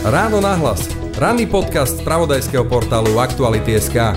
[0.00, 0.88] Ráno nahlas.
[1.20, 4.16] Ranný podcast z pravodajského portálu Aktuality.sk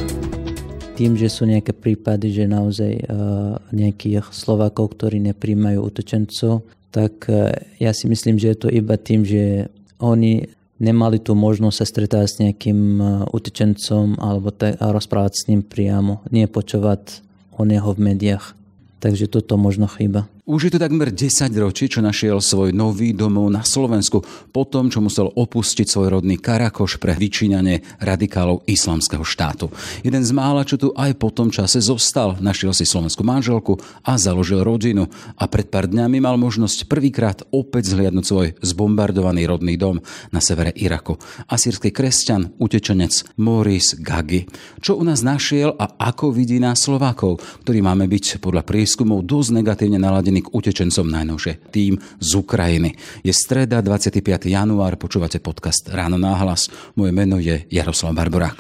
[0.96, 7.52] Tým, že sú nejaké prípady, že naozaj uh, nejakých Slovákov, ktorí nepríjmajú utečencov, tak uh,
[7.84, 9.68] ja si myslím, že je to iba tým, že
[10.00, 10.48] oni
[10.80, 15.68] nemali tu možnosť sa stretávať s nejakým uh, utečencom alebo tak, a rozprávať s ním
[15.68, 17.20] priamo, nie počúvať
[17.60, 18.56] o neho v médiách.
[19.04, 20.32] Takže toto možno chyba.
[20.44, 24.20] Už je to takmer 10 ročí, čo našiel svoj nový domov na Slovensku,
[24.52, 29.72] po tom, čo musel opustiť svoj rodný Karakoš pre vyčíňanie radikálov islamského štátu.
[30.04, 34.20] Jeden z mála, čo tu aj po tom čase zostal, našiel si slovenskú manželku a
[34.20, 35.08] založil rodinu.
[35.40, 40.04] A pred pár dňami mal možnosť prvýkrát opäť zhliadnúť svoj zbombardovaný rodný dom
[40.36, 41.24] na severe Iraku.
[41.48, 44.44] Asýrsky kresťan, utečenec Maurice Gagi.
[44.84, 49.64] Čo u nás našiel a ako vidí nás Slovákov, ktorí máme byť podľa prieskumov dosť
[49.64, 51.54] negatívne naladení naladený k utečencom najnovšie.
[51.70, 52.98] Tým z Ukrajiny.
[53.22, 54.50] Je streda, 25.
[54.50, 56.74] január, počúvate podcast Ráno náhlas.
[56.98, 58.58] Moje meno je Jaroslav Barborák.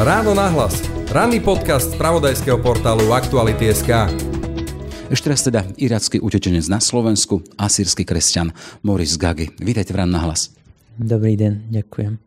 [0.00, 0.80] Ráno náhlas.
[1.12, 3.92] Ranný podcast z pravodajského portálu Aktuality.sk.
[5.06, 8.50] Ešte raz teda iracký utečenec na Slovensku, asýrsky kresťan
[8.82, 9.54] Moris Gagi.
[9.62, 10.50] Vítajte v Ráno náhlas.
[10.98, 12.25] Dobrý deň, ďakujem.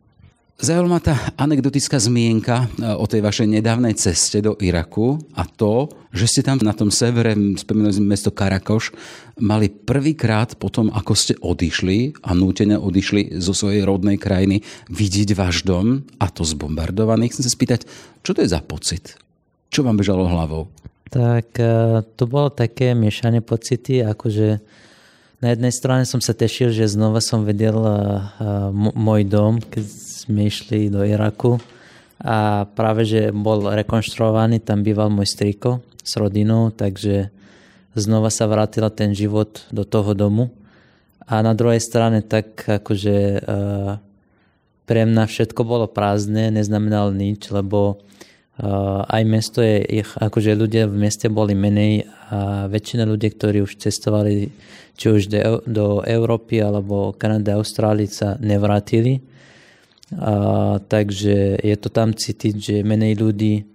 [0.60, 6.28] Zaujala tá anekdotická zmienka e, o tej vašej nedávnej ceste do Iraku a to, že
[6.28, 8.92] ste tam na tom severe, spomínali sme mesto Karakoš,
[9.40, 14.60] mali prvýkrát potom, ako ste odišli a nútene odišli zo svojej rodnej krajiny,
[14.92, 17.32] vidieť váš dom a to zbombardovaný.
[17.32, 17.88] Chcem sa spýtať,
[18.20, 19.16] čo to je za pocit?
[19.72, 20.68] Čo vám bežalo hlavou?
[21.08, 24.60] Tak e, to bolo také miešanie pocity, akože
[25.40, 27.96] na jednej strane som sa tešil, že znova som vedel e,
[28.76, 31.56] môj dom, keď sme išli do Iraku
[32.20, 37.32] a práve, že bol rekonštruovaný, tam býval môj striko s rodinou, takže
[37.96, 40.52] znova sa vrátila ten život do toho domu.
[41.24, 44.02] A na druhej strane tak akože uh,
[44.84, 48.02] pre mňa všetko bolo prázdne, neznamenalo nič, lebo
[48.60, 53.64] uh, aj mesto je, ich, akože ľudia v meste boli menej a väčšina ľudí, ktorí
[53.64, 54.52] už cestovali
[55.00, 59.24] či už do, do Európy alebo Kanady, Austrálii sa nevrátili
[60.16, 63.70] a, takže je to tam cítiť, že menej ľudí,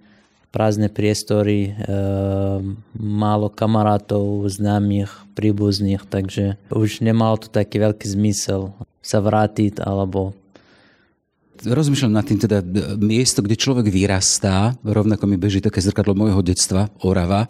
[0.55, 1.93] prázdne priestory, e,
[2.95, 8.71] málo kamarátov, známych, príbuzných, takže už nemalo to taký veľký zmysel
[9.03, 10.39] sa vrátiť alebo
[11.55, 12.61] Rozmýšľam nad tým teda
[12.99, 17.47] miesto, kde človek vyrastá, rovnako mi beží také zrkadlo môjho detstva, Orava,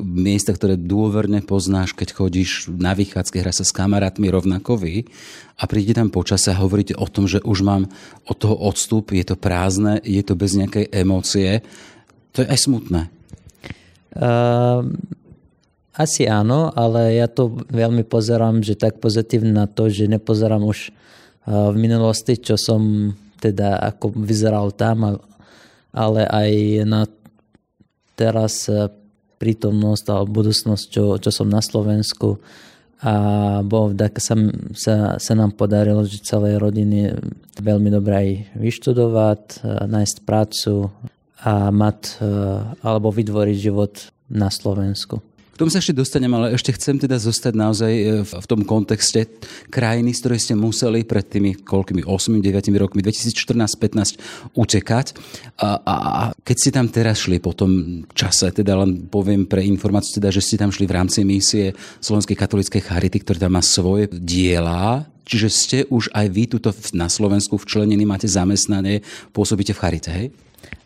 [0.00, 5.08] miesta, ktoré dôverne poznáš, keď chodíš na vychádzke, hra sa s kamarátmi rovnako vy
[5.56, 7.88] a príde tam počasie a hovoríte o tom, že už mám
[8.28, 11.64] od toho odstup, je to prázdne, je to bez nejakej emócie.
[12.36, 13.00] To je aj smutné.
[14.16, 14.84] Uh,
[15.96, 20.92] asi áno, ale ja to veľmi pozerám, že tak pozitívne na to, že nepozerám už
[20.92, 25.20] uh, v minulosti, čo som teda ako vyzeral tam,
[25.92, 26.50] ale aj
[26.84, 27.04] na
[28.16, 28.88] teraz uh,
[29.36, 32.40] prítomnosť alebo budúcnosť, čo, čo som na Slovensku.
[33.04, 33.12] A
[33.60, 34.32] bo tak sa,
[34.72, 37.12] sa, sa nám podarilo, že celej rodiny
[37.60, 39.42] veľmi dobre aj vyštudovať,
[39.84, 40.88] nájsť prácu
[41.44, 42.24] a mať
[42.80, 45.20] alebo vytvoriť život na Slovensku.
[45.56, 49.24] K tomu sa ešte dostanem, ale ešte chcem teda zostať naozaj e, v tom kontexte
[49.72, 55.16] krajiny, z ktorej ste museli pred tými koľkými 8-9 rokmi, 2014-15 utekať.
[55.56, 59.64] A, a, a keď ste tam teraz šli po tom čase, teda len poviem pre
[59.64, 61.72] informáciu, teda, že ste tam šli v rámci misie
[62.04, 67.10] Slovenskej katolíckej charity, ktorá tam má svoje diela, Čiže ste už aj vy tuto na
[67.10, 69.02] Slovensku včlenení, máte zamestnanie,
[69.34, 70.26] pôsobíte v charite, hej?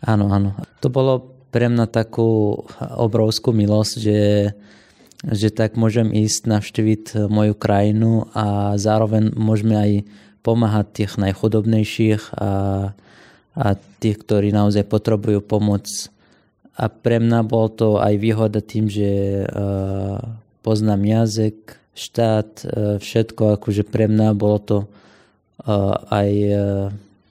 [0.01, 0.57] Áno, áno.
[0.81, 2.63] To bolo pre mňa takú
[2.97, 4.19] obrovskú milosť, že,
[5.21, 9.93] že tak môžem ísť navštíviť moju krajinu a zároveň môžeme aj
[10.41, 12.51] pomáhať tých najchudobnejších a,
[13.53, 13.67] a
[14.01, 15.85] tých, ktorí naozaj potrebujú pomoc.
[16.81, 20.17] A pre mňa bol to aj výhoda tým, že uh,
[20.65, 26.59] poznám jazyk, štát, uh, všetko, akože pre mňa bolo to uh, aj uh,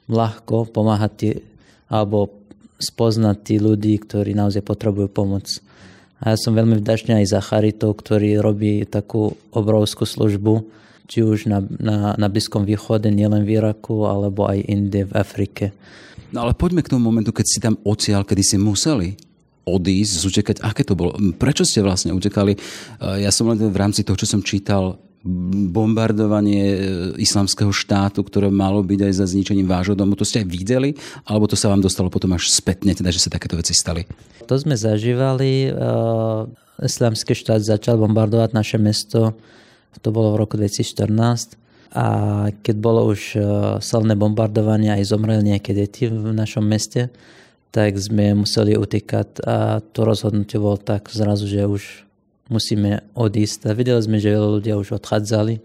[0.06, 1.30] ľahko pomáhať tí,
[1.90, 2.30] alebo
[2.78, 5.50] spoznať tí ľudí, ktorí naozaj potrebujú pomoc.
[6.20, 10.68] A ja som veľmi vďačný aj za Charitou, ktorý robí takú obrovskú službu,
[11.10, 15.72] či už na, na, na Blízkom východe, nielen v Iraku, alebo aj inde v Afrike.
[16.30, 19.18] No ale poďme k tomu momentu, keď si tam ocial, kedy si museli
[19.66, 20.58] odísť, zutekať.
[20.62, 21.18] Aké to bolo?
[21.38, 22.58] Prečo ste vlastne utekali?
[23.02, 26.80] Ja som len v rámci toho, čo som čítal, bombardovanie e,
[27.20, 30.16] islamského štátu, ktoré malo byť aj za zničením vášho domu.
[30.16, 30.96] To ste aj videli?
[31.28, 34.08] Alebo to sa vám dostalo potom až spätne, teda, že sa takéto veci stali?
[34.48, 35.76] To sme zažívali.
[35.76, 36.48] Uh,
[36.80, 39.36] islamský štát začal bombardovať naše mesto.
[40.00, 41.60] To bolo v roku 2014.
[41.92, 42.06] A
[42.64, 43.44] keď bolo už uh,
[43.84, 47.12] silné bombardovanie, aj zomreli nejaké deti v našom meste,
[47.70, 52.09] tak sme museli utekať a to rozhodnutie bolo tak zrazu, že už
[52.50, 53.70] musíme odísť.
[53.70, 55.62] A videli sme, že ľudia už odchádzali,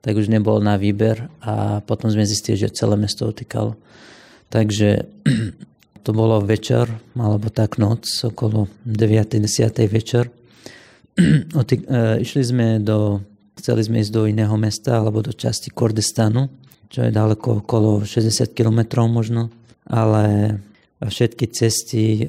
[0.00, 3.76] tak už nebol na výber a potom sme zistili, že celé mesto utekalo.
[4.48, 5.04] Takže
[6.06, 6.88] to bolo večer,
[7.18, 9.36] alebo tak noc, okolo 9.
[9.36, 9.44] 10.
[9.90, 10.32] večer.
[12.24, 13.20] Išli sme do
[13.60, 16.48] Chceli sme ísť do iného mesta alebo do časti Kordestanu,
[16.88, 19.52] čo je daleko okolo 60 km možno,
[19.84, 20.56] ale
[21.04, 22.24] všetky cesty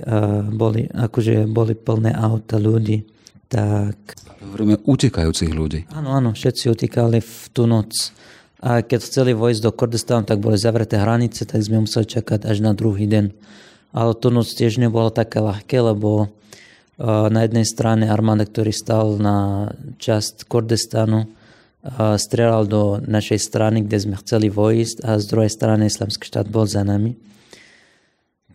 [0.51, 3.07] boli, akože boli plné auta ľudí.
[3.51, 4.15] Tak...
[4.39, 5.83] Hovoríme utekajúcich ľudí.
[5.91, 8.15] Áno, áno, všetci utekali v tú noc.
[8.63, 12.63] A keď chceli vojsť do Kordestanu, tak boli zavreté hranice, tak sme museli čakať až
[12.63, 13.35] na druhý deň.
[13.91, 16.31] Ale tú noc tiež nebolo také ľahké, lebo
[17.01, 19.69] na jednej strane armáda, ktorý stal na
[19.99, 21.27] časť Kordestanu,
[22.21, 26.69] strelal do našej strany, kde sme chceli vojsť a z druhej strany islamský štát bol
[26.69, 27.17] za nami.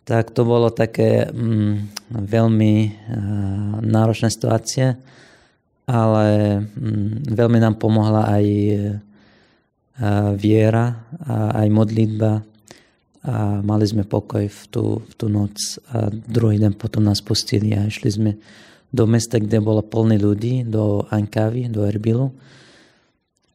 [0.07, 1.75] Tak to bolo také mm,
[2.15, 4.95] veľmi uh, náročná situácia,
[5.83, 6.27] ale
[6.63, 12.47] mm, veľmi nám pomohla aj uh, viera a aj modlitba
[13.27, 15.59] a mali sme pokoj v tú, v tú noc
[15.91, 18.31] a druhý deň potom nás pustili a išli sme
[18.95, 22.31] do mesta, kde bolo plné ľudí, do Ankavy, do Erbilu,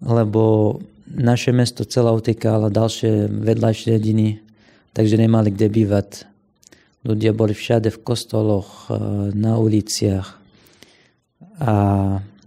[0.03, 0.75] lebo
[1.07, 4.43] naše mesto celá utekalo ďalšie vedľajšie dediny,
[4.91, 6.30] takže nemali kde bývať.
[7.01, 8.97] Ľudia boli všade v kostoloch, e,
[9.33, 10.37] na uliciach.
[11.61, 11.73] A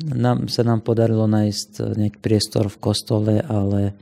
[0.03, 3.95] nám, sa nám podarilo nájsť nejaký priestor v kostole, ale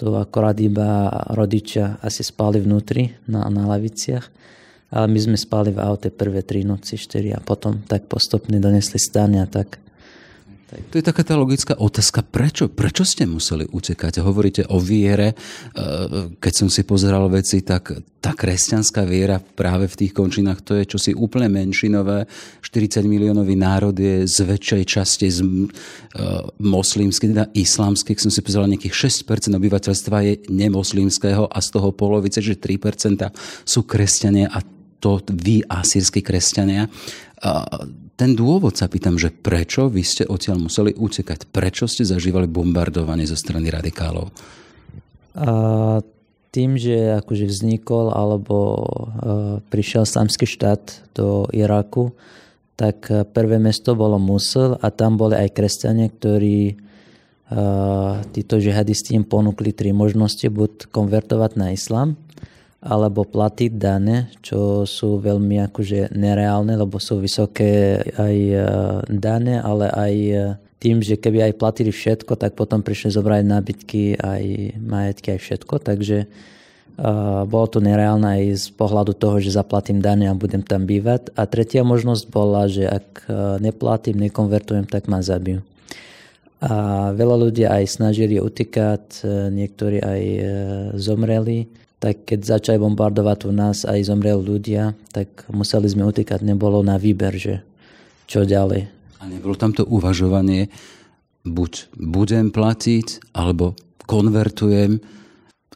[0.00, 4.24] to akorát iba rodičia asi spali vnútri na, na laviciach,
[4.96, 8.96] ale my sme spali v aute prvé tri noci, štyri a potom tak postupne donesli
[8.96, 9.76] stane a tak
[10.70, 12.70] to je taká tá logická otázka, prečo?
[12.70, 14.22] Prečo ste museli utekať?
[14.22, 15.34] Hovoríte o viere.
[15.34, 15.36] E,
[16.38, 17.90] keď som si pozeral veci, tak
[18.22, 22.30] tá kresťanská viera práve v tých končinách, to je čosi úplne menšinové.
[22.62, 25.48] 40 miliónový národ je z väčšej časti z e,
[26.62, 28.14] moslimský, teda islamský.
[28.14, 33.26] Keď som si pozeral, nejakých 6% obyvateľstva je nemoslimského a z toho polovice, že 3%
[33.66, 34.62] sú kresťania a
[35.00, 36.86] to vy, asýrsky kresťania.
[38.20, 41.48] Ten dôvod sa pýtam, že prečo vy ste odtiaľ museli utekať?
[41.48, 44.28] Prečo ste zažívali bombardovanie zo strany radikálov?
[45.40, 46.04] A
[46.52, 52.12] tým, že akože vznikol alebo uh, prišiel samský štát do Iraku,
[52.76, 59.24] tak prvé mesto bolo Musul a tam boli aj kresťania, ktorí uh, títo žihadisti im
[59.24, 62.20] ponúkli tri možnosti, buď konvertovať na islám,
[62.80, 68.56] alebo platiť dane, čo sú veľmi akože nereálne, lebo sú vysoké aj e,
[69.12, 70.36] dane, ale aj e,
[70.80, 74.44] tým, že keby aj platili všetko, tak potom prišli zobrať nábytky, aj
[74.80, 80.24] majetky, aj všetko, takže uh, bolo to nereálne aj z pohľadu toho, že zaplatím dane
[80.24, 81.36] a budem tam bývať.
[81.36, 83.28] A tretia možnosť bola, že ak
[83.60, 85.60] neplatím, nekonvertujem, tak ma zabijú.
[86.64, 89.20] A veľa ľudí aj snažili utekať,
[89.52, 90.22] niektorí aj
[90.96, 91.68] zomreli
[92.00, 96.96] tak keď začali bombardovať u nás aj zomreli ľudia, tak museli sme utekať, nebolo na
[96.96, 97.60] výber, že
[98.24, 98.88] čo ďalej.
[99.20, 100.72] A nebolo tam to uvažovanie,
[101.44, 103.76] buď budem platiť, alebo
[104.08, 105.04] konvertujem,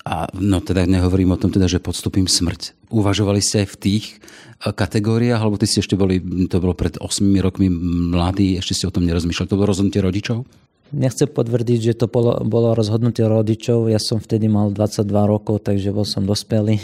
[0.05, 2.77] a no teda nehovorím o tom teda, že podstupím smrť.
[2.93, 7.01] Uvažovali ste aj v tých eh, kategóriách, alebo ty ste ešte boli, to bolo pred
[7.01, 7.73] 8 rokmi
[8.13, 10.45] mladí, ešte ste o tom nerozmýšľali, to bolo rozhodnutie rodičov?
[10.95, 13.91] Nechcem potvrdiť, že to bolo, bolo rozhodnutie rodičov.
[13.91, 16.79] Ja som vtedy mal 22 rokov, takže bol som dospelý.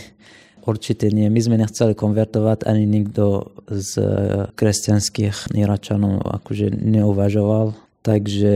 [0.67, 1.31] Určite nie.
[1.33, 3.93] My sme nechceli konvertovať, ani nikto z
[4.59, 7.73] kresťanských Iračanov akože neuvažoval.
[8.01, 8.55] Takže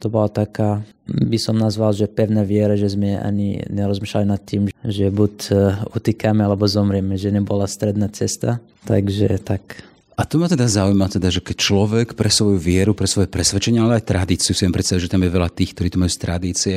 [0.00, 4.68] to bola taká, by som nazval, že pevná viera, že sme ani nerozmýšľali nad tým,
[4.84, 5.52] že buď e,
[5.96, 8.60] utíkame alebo zomrieme, že nebola stredná cesta.
[8.84, 9.80] Takže tak
[10.12, 13.80] a to ma teda zaujíma, teda, že keď človek pre svoju vieru, pre svoje presvedčenie,
[13.80, 16.76] ale aj tradíciu, si predstaviť, že tam je veľa tých, ktorí tu majú z tradície,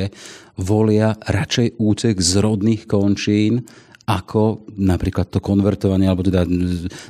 [0.56, 3.68] volia radšej útek z rodných končín,
[4.06, 6.46] ako napríklad to konvertovanie, alebo teda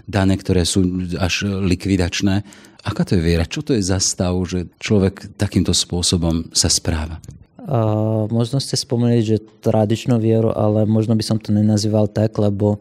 [0.08, 2.42] dane, ktoré sú až likvidačné.
[2.82, 3.44] Aká to je viera?
[3.46, 7.20] Čo to je za stav, že človek takýmto spôsobom sa správa?
[7.66, 12.78] Uh, možno ste spomenuli, že tradičnú vieru, ale možno by som to nenazýval tak, lebo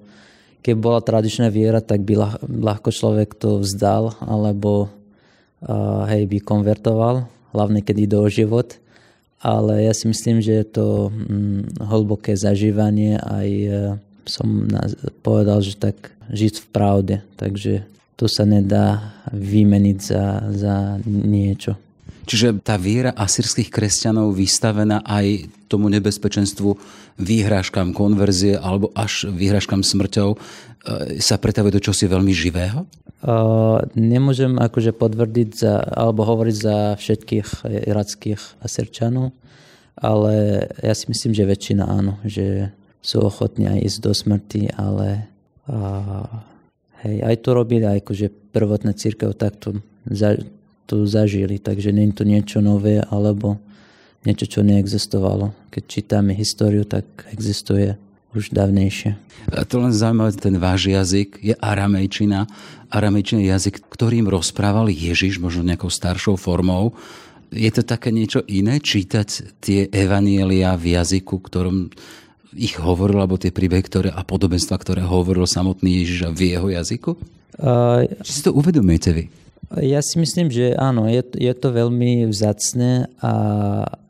[0.66, 4.90] keď bola tradičná viera, tak by ľahko človek to vzdal alebo
[5.62, 8.82] uh, hej, by konvertoval, hlavne keď ide o život.
[9.46, 13.78] Ale ja si myslím, že je to hm, hlboké zažívanie aj uh,
[14.26, 14.66] som
[15.22, 17.16] povedal, že tak žiť v pravde.
[17.38, 17.86] Takže
[18.18, 21.78] to sa nedá vymeniť za, za niečo.
[22.26, 26.74] Čiže tá viera asyrských kresťanov vystavená aj tomu nebezpečenstvu
[27.22, 30.38] výhražkám konverzie alebo až výhražkám smrťou e,
[31.22, 32.90] sa pretavuje do čosi veľmi živého?
[33.26, 39.34] Uh, nemôžem akože potvrdiť za, alebo hovoriť za všetkých irackých asyrčanov,
[39.98, 42.70] ale ja si myslím, že väčšina áno, že
[43.02, 45.26] sú ochotní aj ísť do smrti, ale
[45.66, 46.28] uh,
[47.02, 49.82] hej, aj to robili, aj akože prvotná církev takto
[50.86, 53.58] to zažili, takže nie je to niečo nové alebo
[54.26, 55.54] niečo, čo neexistovalo.
[55.70, 57.98] Keď čítame históriu, tak existuje
[58.36, 59.16] už dávnejšie.
[59.54, 62.50] A to len zaujímavé, ten váš jazyk je aramejčina.
[62.90, 66.98] Aramejčina je jazyk, ktorým rozprával Ježiš, možno nejakou staršou formou.
[67.54, 71.94] Je to také niečo iné, čítať tie evanielia v jazyku, ktorom
[72.58, 77.16] ich hovoril, alebo tie príbehy ktoré, a podobenstva, ktoré hovoril samotný Ježiš v jeho jazyku?
[77.56, 79.24] Uh, Či si to uvedomujete vy?
[79.82, 83.34] Ja si myslím, že áno, je, je to veľmi vzácne a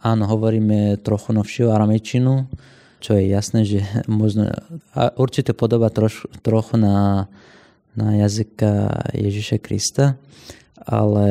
[0.03, 2.45] áno, hovoríme trochu novšiu aramečinu,
[2.99, 3.79] čo je jasné, že
[4.11, 4.51] možno
[4.91, 7.27] a určite podoba troš, trochu na,
[7.95, 10.19] na jazyka Ježiša Krista,
[10.83, 11.25] ale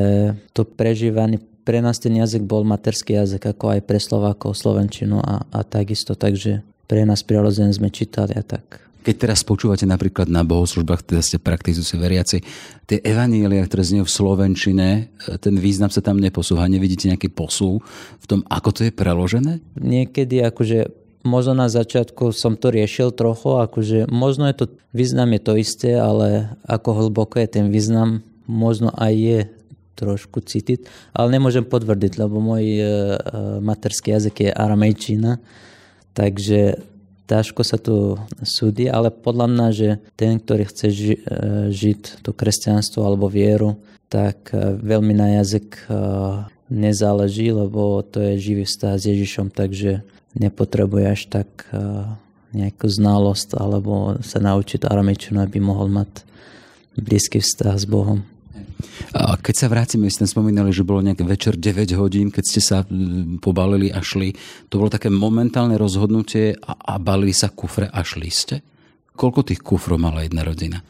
[0.57, 5.45] to prežívanie, pre nás ten jazyk bol materský jazyk, ako aj pre Slovákov Slovenčinu a,
[5.49, 8.85] a takisto, takže pre nás prirodzene sme čítali a tak.
[9.05, 12.37] Keď teraz počúvate napríklad na bohoslužbách, teda ste praktizujúci veriaci,
[12.89, 14.89] tie evanília, ktoré znie v Slovenčine,
[15.29, 16.65] e, ten význam sa tam neposúha.
[16.65, 17.85] Nevidíte nejaký posúv
[18.17, 19.61] v tom, ako to je preložené?
[19.77, 20.89] Niekedy akože
[21.21, 24.65] možno na začiatku som to riešil trochu, akože možno je to,
[24.97, 29.41] význam je to isté, ale ako hlboko je ten význam, možno aj je
[29.97, 30.85] trošku cítiť,
[31.17, 32.87] ale nemôžem potvrdiť, lebo môj uh,
[33.63, 35.39] materský jazyk je aramejčina,
[36.13, 36.83] takže
[37.25, 42.31] ťažko sa tu súdi, ale podľa mňa, že ten, ktorý chce ži- e, žiť to
[42.37, 43.81] kresťanstvo alebo vieru,
[44.13, 45.87] tak e, veľmi na jazyk e,
[46.69, 50.05] nezáleží, lebo to je živý vzťah s Ježišom, takže
[50.35, 51.71] nepotrebuje až tak
[52.51, 56.27] nejakú znalosť alebo sa naučiť aramečinu, aby mohol mať
[56.99, 58.27] blízky vzťah s Bohom.
[59.15, 62.79] A keď sa vrátime, ste spomínali, že bolo nejaký večer 9 hodín, keď ste sa
[63.39, 64.35] pobalili a šli.
[64.71, 68.57] To bolo také momentálne rozhodnutie a, a balili sa kufre a šli ste?
[69.15, 70.83] Koľko tých kufrov mala jedna rodina?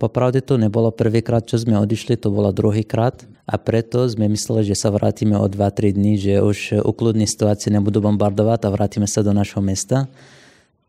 [0.00, 4.74] Popravde to nebolo prvýkrát, čo sme odišli, to bolo druhýkrát a preto sme mysleli, že
[4.74, 9.30] sa vrátime o 2-3 dní, že už ukludní situácie nebudú bombardovať a vrátime sa do
[9.30, 10.10] našho mesta.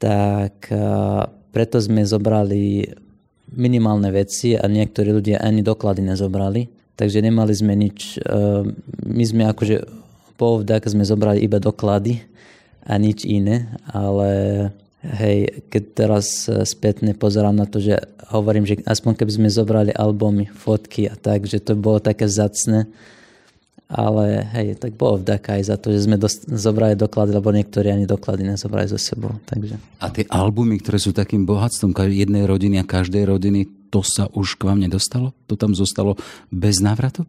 [0.01, 0.73] Tak
[1.53, 2.97] preto sme zobrali
[3.53, 6.67] minimálne veci a niektorí ľudia ani doklady nezobrali.
[6.97, 8.65] Takže nemali sme nič, eh,
[9.05, 9.85] my sme akože
[10.37, 12.21] po sme zobrali iba doklady
[12.85, 14.29] a nič iné, ale
[15.01, 18.01] hej, keď teraz eh, spätne pozerám na to, že
[18.33, 22.89] hovorím, že aspoň keby sme zobrali albumy, fotky a tak, že to bolo také zacné,
[23.87, 27.87] ale hej, tak bolo vďaka aj za to, že sme dost, zobrali doklady, lebo niektorí
[27.87, 29.31] ani doklady nezobrali so sebou.
[29.47, 29.79] Takže.
[30.03, 34.59] A tie albumy, ktoré sú takým bohatstvom jednej rodiny a každej rodiny, to sa už
[34.59, 35.31] k vám nedostalo?
[35.47, 36.19] To tam zostalo
[36.51, 37.23] bez návratu?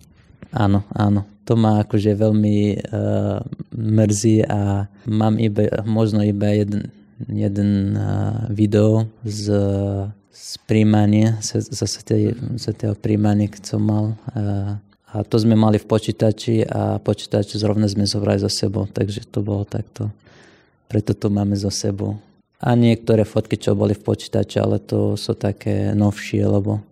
[0.50, 1.22] Áno, áno.
[1.46, 2.58] To ma akože veľmi
[2.90, 3.40] uh,
[3.72, 6.90] mrzí a mám iba, možno iba jeden,
[7.30, 9.54] jeden uh, video z,
[10.34, 11.96] z príjmania, z, z, z,
[12.58, 12.66] z
[12.98, 14.76] príjmania, keď som mal uh,
[15.08, 19.40] a to sme mali v počítači a počítač zrovna sme zobrali za sebou, takže to
[19.40, 20.12] bolo takto.
[20.88, 22.20] Preto to máme za sebou.
[22.58, 26.82] A niektoré fotky, čo boli v počítači, ale to sú také novšie, lebo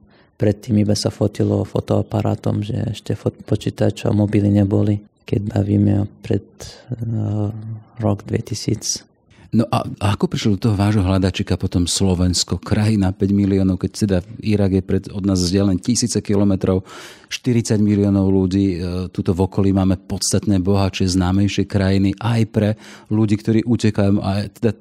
[0.41, 6.47] predtým iba sa fotilo fotoaparátom, že ešte počítač a mobily neboli, keď bavíme pred
[6.93, 7.51] uh,
[7.99, 9.16] rok 2000.
[9.57, 14.19] No a, ako prišlo do toho vášho hľadačika potom Slovensko, krajina 5 miliónov, keď teda
[14.45, 16.85] Irak je pred, od nás vzdialený tisíce kilometrov,
[17.33, 22.71] 40 miliónov ľudí, e, tuto v okolí máme podstatné bohatšie, známejšie krajiny aj pre
[23.09, 24.77] ľudí, ktorí utekajú aj, teda,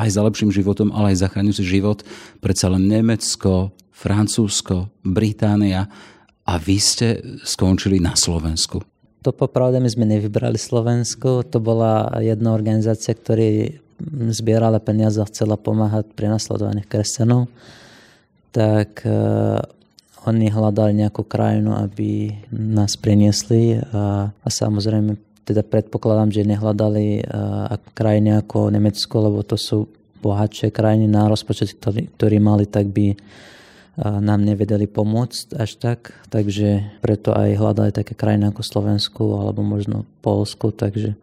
[0.00, 2.00] aj za lepším životom, ale aj zachraňujú si život.
[2.40, 5.92] Predsa len Nemecko, Francúzsko, Británia
[6.48, 8.80] a vy ste skončili na Slovensku.
[9.28, 13.82] To popravde my sme nevybrali Slovensko, to bola jedna organizácia, ktorý
[14.30, 17.48] zbierala peniaze a chcela pomáhať pri nasledovaných kresťanov,
[18.52, 19.60] tak uh,
[20.26, 25.14] oni hľadali nejakú krajinu, aby nás priniesli a, a samozrejme
[25.46, 29.86] teda predpokladám, že nehľadali uh, krajiny ako Nemecko, lebo to sú
[30.18, 36.10] bohatšie krajiny na rozpočet, ktorý, ktorý mali, tak by uh, nám nevedeli pomôcť až tak.
[36.34, 41.14] Takže preto aj hľadali také krajiny ako Slovensku alebo možno Polsku, takže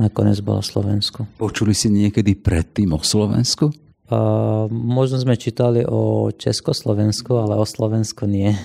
[0.00, 1.28] nakoniec bolo Slovensko.
[1.36, 3.68] Počuli si niekedy predtým o Slovensku?
[4.10, 8.56] Uh, možno sme čítali o Československu, ale o Slovensku nie.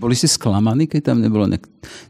[0.00, 1.60] Boli ste sklamaní, keď tam nebolo ne-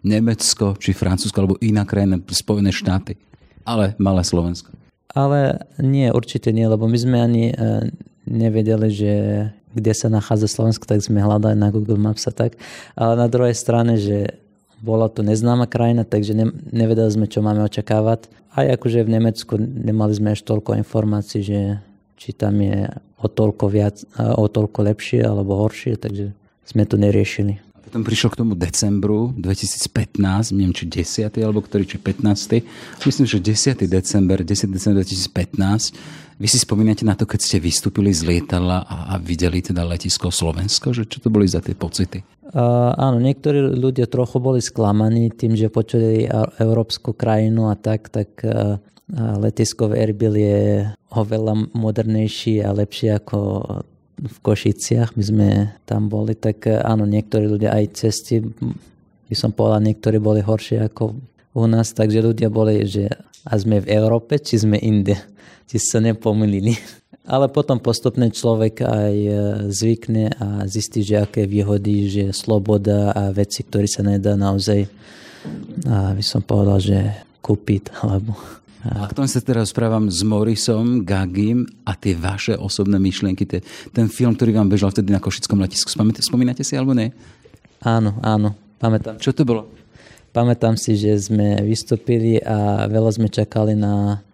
[0.06, 3.18] Nemecko, či Francúzsko, alebo iná krajina, Spojené štáty,
[3.66, 4.70] ale malé Slovensko?
[5.10, 7.82] Ale nie, určite nie, lebo my sme ani uh,
[8.30, 9.12] nevedeli, že
[9.74, 12.58] kde sa nachádza Slovensko, tak sme hľadali na Google Maps a tak.
[12.98, 14.38] Ale na druhej strane, že
[14.82, 18.30] bola to neznáma krajina, takže ne, nevedeli sme, čo máme očakávať.
[18.50, 21.78] Aj akože v Nemecku nemali sme až toľko informácií, že
[22.18, 22.90] či tam je
[23.20, 26.34] o toľko, viac, o toľko lepšie alebo horšie, takže
[26.66, 27.62] sme to neriešili.
[27.90, 31.26] Potom prišlo k tomu decembru 2015, neviem či 10.
[31.42, 33.02] alebo ktorý, či 15.
[33.02, 33.82] Myslím, že 10.
[33.90, 34.70] december, 10.
[34.70, 36.38] december 2015.
[36.38, 40.30] Vy si spomínate na to, keď ste vystúpili z lietadla a, a videli teda letisko
[40.30, 42.22] Slovensko, že čo to boli za tie pocity?
[42.50, 46.26] Uh, áno, niektorí ľudia trochu boli sklamaní tým, že počuli
[46.58, 48.82] európsku krajinu a tak, tak uh,
[49.14, 50.60] letisko v Erbil je
[51.14, 53.38] oveľa modernejší a lepšie ako
[54.20, 55.16] v Košiciach.
[55.16, 55.48] My sme
[55.88, 58.44] tam boli, tak e, áno, niektorí ľudia aj cesty,
[59.26, 61.16] by som povedal, niektorí boli horšie ako
[61.56, 65.16] u nás, takže ľudia boli, že a sme v Európe, či sme inde,
[65.64, 66.76] či sa nepomýlili.
[67.28, 69.32] Ale potom postupne človek aj e,
[69.68, 74.88] zvykne a zistí, že aké výhody, že sloboda a veci, ktoré sa nedá naozaj,
[75.84, 76.98] a by som povedal, že
[77.44, 78.34] kúpiť, alebo
[78.80, 83.60] a k tomu sa teraz správam s Morisom, Gagim a tie vaše osobné myšlienky, tie,
[83.92, 85.92] ten film, ktorý vám bežal vtedy na Košickom letisku.
[85.92, 87.12] Spomínate si alebo nie?
[87.84, 89.20] Áno, áno, pamätám.
[89.20, 89.68] Čo to bolo?
[90.32, 94.24] Pamätám si, že sme vystúpili a veľa sme čakali na,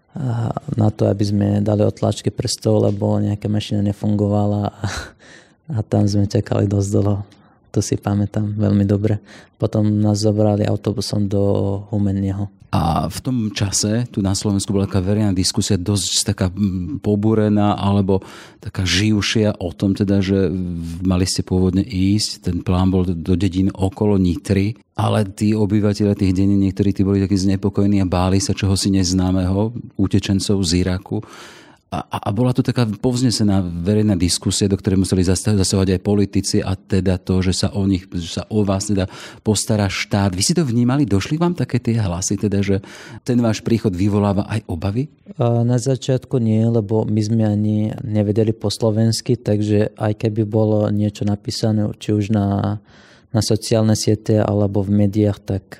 [0.76, 4.87] na to, aby sme dali otlačky prstov, lebo nejaká mašina nefungovala a,
[5.76, 7.20] a tam sme čakali dosť dlho.
[7.76, 9.20] To si pamätám veľmi dobre.
[9.61, 11.42] Potom nás zobrali autobusom do
[11.92, 12.49] Humenného.
[12.75, 16.46] A v tom čase tu na Slovensku bola taká verejná diskusia dosť taká
[16.99, 18.20] pobúrená alebo
[18.58, 20.50] taká živšia o tom teda, že
[21.06, 26.35] mali ste pôvodne ísť, ten plán bol do dedín okolo Nitry, ale tí obyvateľe tých
[26.35, 31.23] dení, niektorí tí boli takí znepokojení a báli sa čohosi neznámeho, utečencov z Iraku
[31.87, 36.75] a, a bola tu taká povznesená verejná diskusia, do ktorej museli zasahovať aj politici a
[36.75, 39.06] teda to, že sa o nich, že sa o vás teda
[39.47, 40.34] postará štát.
[40.34, 41.06] Vy si to vnímali?
[41.06, 42.82] Došli vám také tie hlasy, teda, že
[43.23, 45.06] ten váš príchod vyvoláva aj obavy?
[45.39, 51.23] Na začiatku nie, lebo my sme ani nevedeli po slovensky, takže aj keby bolo niečo
[51.23, 52.82] napísané, či už na,
[53.30, 55.78] na sociálne siete alebo v médiách, tak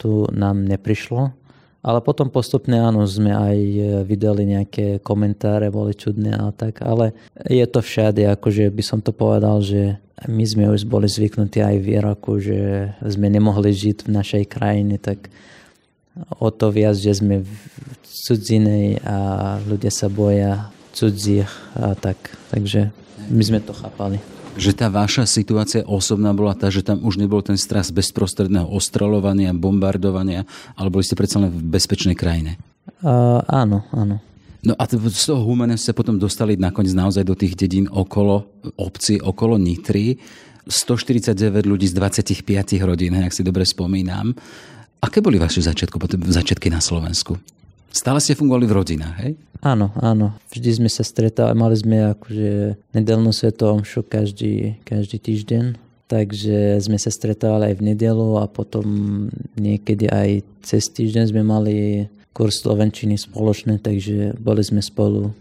[0.00, 1.36] tu nám neprišlo
[1.78, 7.14] ale potom postupne áno, sme aj e, videli nejaké komentáre, boli čudné a tak, ale
[7.46, 9.94] je to všade, akože by som to povedal, že
[10.26, 14.98] my sme už boli zvyknutí aj v Iraku, že sme nemohli žiť v našej krajine,
[14.98, 15.30] tak
[16.42, 17.52] o to viac, že sme v
[18.26, 19.16] cudzinej a
[19.62, 21.46] ľudia sa boja cudzích
[21.78, 22.18] a tak.
[22.50, 22.90] Takže
[23.30, 24.18] my sme to chápali
[24.58, 29.54] že tá vaša situácia osobná bola tá, že tam už nebol ten strach bezprostredného ostrelovania,
[29.54, 30.42] bombardovania,
[30.74, 32.58] ale boli ste predsa len v bezpečnej krajine?
[33.00, 34.18] Uh, áno, áno.
[34.66, 39.22] No a z toho Humene sa potom dostali nakoniec naozaj do tých dedín okolo obci,
[39.22, 40.18] okolo Nitry.
[40.68, 42.44] 149 ľudí z 25
[42.84, 44.34] rodín, ak si dobre spomínam.
[44.98, 45.96] Aké boli vaše začiatky,
[46.28, 47.38] začiatky na Slovensku?
[47.88, 49.32] Stále ste fungovali v rodinách, hej?
[49.58, 50.38] Áno, áno.
[50.54, 55.74] Vždy sme sa stretali, mali sme akože nedelnú svetovú omšu každý, každý týždeň.
[56.08, 58.86] Takže sme sa stretávali aj v nedelu a potom
[59.60, 65.34] niekedy aj cez týždeň sme mali kurz slovenčiny spoločné, takže boli sme spolu,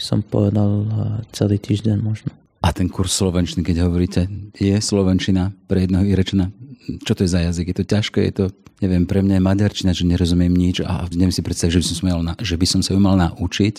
[0.00, 0.86] som povedal,
[1.34, 2.32] celý týždeň možno.
[2.62, 6.54] A ten kurz slovenčiny, keď hovoríte, je slovenčina pre jedného Irečana?
[7.02, 7.70] Čo to je za jazyk?
[7.70, 8.20] Je to ťažké?
[8.30, 8.44] Je to
[8.82, 12.02] neviem, pre mňa je maďarčina, že nerozumiem nič a neviem si predstaviť, že by som
[12.10, 13.74] mal na, že by som sa ju mal naučiť.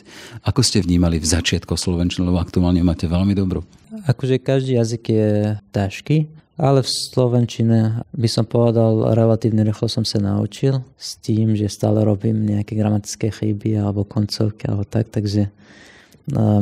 [0.47, 3.67] Ako ste vnímali v začiatku slovenčinu, lebo aktuálne máte veľmi dobrú?
[4.07, 5.29] Akože každý jazyk je
[5.75, 6.17] ťažký,
[6.55, 11.99] ale v slovenčine by som povedal, relatívne rýchlo som sa naučil s tým, že stále
[12.07, 15.51] robím nejaké gramatické chyby alebo koncovky alebo tak, takže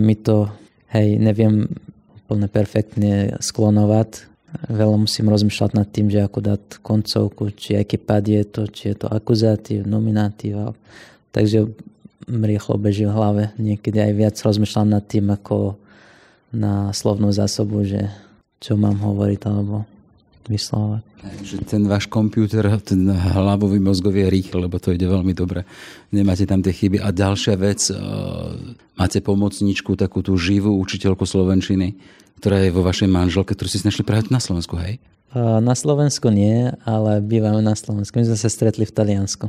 [0.01, 0.49] mi to,
[0.97, 1.69] hej, neviem
[2.25, 4.31] úplne perfektne sklonovať,
[4.68, 8.92] veľa musím rozmýšľať nad tým, že ako dať koncovku, či aký pad je to, či
[8.92, 10.76] je to akuzatív, nominatív.
[11.32, 11.72] Takže
[12.28, 13.44] rýchlo beží v hlave.
[13.56, 15.80] Niekedy aj viac rozmýšľam nad tým, ako
[16.52, 18.12] na slovnú zásobu, že
[18.60, 19.88] čo mám hovoriť alebo
[20.46, 21.02] vyslovať.
[21.46, 25.64] Že ten váš počítač, ten hlavový mozgový je rýchly, lebo to ide veľmi dobre.
[26.12, 26.98] Nemáte tam tie chyby.
[27.00, 28.52] A ďalšia vec, uh,
[28.98, 31.96] máte pomocničku, takú tú živú učiteľku slovenčiny,
[32.41, 34.97] ktorá je vo vašej manželke, ktorú ste si našli práve na Slovensku, hej?
[35.38, 38.17] Na Slovensku nie, ale bývame na Slovensku.
[38.17, 39.47] My sme sa stretli v Taliansku.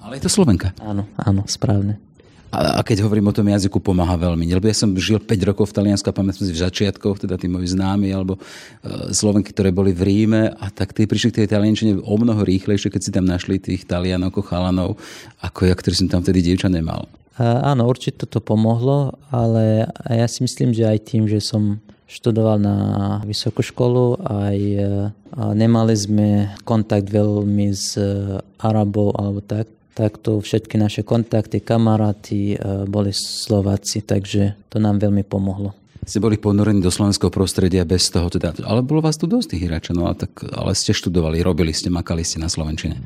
[0.00, 0.72] Ale je to Slovenka?
[0.80, 2.00] Áno, áno, správne.
[2.48, 4.48] A, a keď hovorím o tom jazyku, pomáha veľmi.
[4.48, 7.44] Lebo ja som žil 5 rokov v Taliansku a pamätám si v začiatkoch, teda tí
[7.44, 11.52] moji známi alebo uh, Slovenky, ktoré boli v Ríme a tak tí prišli k tej
[11.52, 14.96] taliančine o mnoho rýchlejšie, keď si tam našli tých Talianov, chalanov,
[15.44, 17.04] ako ja, ktorý som tam vtedy dievča nemal.
[17.38, 22.76] Áno, určite to pomohlo, ale ja si myslím, že aj tým, že som študoval na
[23.28, 24.58] vysokú školu, aj
[25.52, 26.28] nemali sme
[26.64, 28.00] kontakt veľmi s
[28.56, 32.56] Arabou alebo tak, takto všetky naše kontakty, kamaráti
[32.88, 35.76] boli Slováci, takže to nám veľmi pomohlo.
[36.08, 39.68] Ste boli ponorení do slovenského prostredia bez toho, teda, ale bolo vás tu dosť tých
[39.68, 42.96] Iračanov, tak, ale ste študovali, robili ste, makali ste na Slovenčine.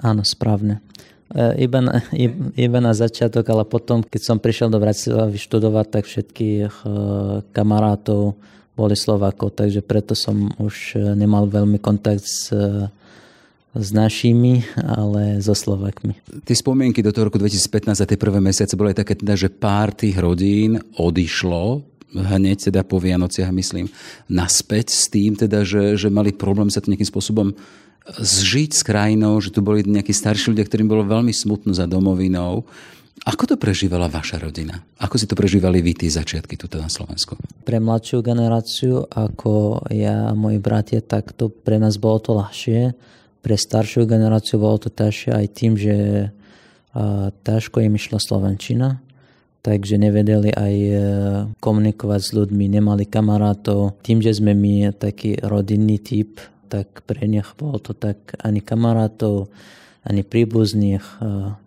[0.00, 0.80] Áno, správne.
[1.28, 2.00] E, iba na,
[2.56, 6.88] iba na začiatok, ale potom, keď som prišiel do Bratislavy študovať, tak všetkých e,
[7.52, 8.36] kamarátov
[8.72, 12.48] boli Slovákov, takže preto som už e, nemal veľmi kontakt s,
[13.76, 16.16] s našimi, ale so Slovakmi.
[16.48, 19.92] Tie spomienky do toho roku 2015 a tie prvé mesiace boli také teda, že pár
[19.92, 23.84] tých rodín odišlo hneď teda po Vianociach, myslím,
[24.32, 27.52] naspäť s tým teda, že, že mali problém sa to nejakým spôsobom
[28.16, 32.64] zžiť s krajinou, že tu boli nejakí starší ľudia, ktorým bolo veľmi smutno za domovinou.
[33.28, 34.80] Ako to prežívala vaša rodina?
[35.02, 37.36] Ako si to prežívali vy, tie začiatky tuto na Slovensku?
[37.66, 42.96] Pre mladšiu generáciu, ako ja a moji bratia, tak to pre nás bolo to ľahšie.
[43.44, 45.96] Pre staršiu generáciu bolo to ťažšie aj tým, že
[47.44, 48.98] ťažko im išla Slovenčina,
[49.60, 50.94] takže nevedeli aj e,
[51.60, 54.00] komunikovať s ľuďmi, nemali kamarátov.
[54.00, 59.48] Tým, že sme my taký rodinný typ, tak pre nich bolo to tak ani kamarátov,
[60.04, 61.04] ani príbuzných,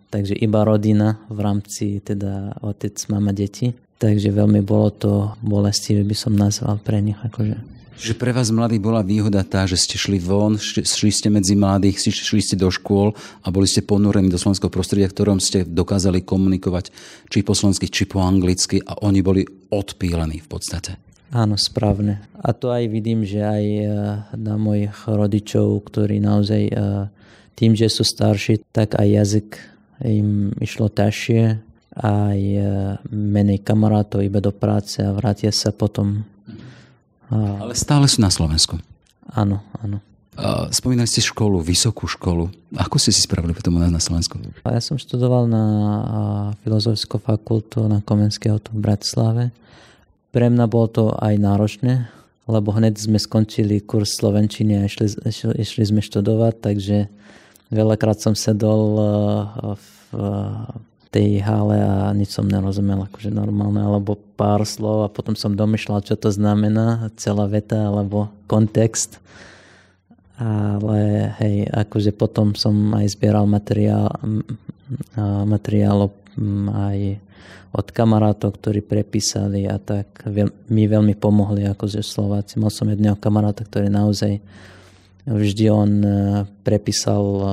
[0.08, 3.74] takže iba rodina v rámci teda otec, mama, deti.
[4.02, 5.12] Takže veľmi bolo to
[5.42, 7.14] bolestivé, by som nazval pre nich.
[7.22, 7.54] Akože.
[8.02, 12.10] Že pre vás mladých bola výhoda tá, že ste šli von, šli ste medzi mladých,
[12.10, 16.26] šli ste do škôl a boli ste ponúrení do slovenského prostredia, v ktorom ste dokázali
[16.26, 16.90] komunikovať
[17.30, 21.11] či po slovensky, či po anglicky a oni boli odpílení v podstate.
[21.32, 22.20] Áno, správne.
[22.44, 23.88] A to aj vidím, že aj eh,
[24.36, 26.76] na mojich rodičov, ktorí naozaj eh,
[27.56, 29.48] tým, že sú starší, tak aj jazyk
[30.04, 31.42] im išlo ťažšie,
[32.04, 32.64] aj eh,
[33.08, 36.28] menej kamarátov iba do práce a vrátia sa potom.
[37.32, 38.76] Ale stále sú na Slovensku.
[39.32, 40.04] Áno, áno.
[40.68, 42.52] Spomínali ste školu, vysokú školu.
[42.76, 44.36] Ako ste si spravili potom na Slovensku?
[44.68, 45.64] Ja som študoval na
[46.60, 49.48] filozofickú fakultu na Komenského v Bratislave
[50.32, 52.08] pre mňa bolo to aj náročné,
[52.48, 56.96] lebo hneď sme skončili kurz Slovenčiny a išli, išli, išli sme študovať, takže
[57.70, 59.06] veľakrát som sedol eh,
[59.76, 60.20] v
[61.12, 66.00] tej hale a nič som nerozumel, akože normálne, alebo pár slov a potom som domýšľal,
[66.00, 69.20] čo to znamená, celá veta alebo kontext.
[70.40, 74.08] Ale hej, akože potom som aj zbieral materiál,
[75.44, 76.08] materiál
[76.72, 77.20] aj
[77.72, 80.28] od kamarátov, ktorí prepísali a tak
[80.68, 82.60] mi veľmi pomohli ako ze Slováci.
[82.60, 84.44] Mal som jedného kamaráta, ktorý naozaj
[85.24, 86.10] vždy on e,
[86.66, 87.50] prepísal e, e,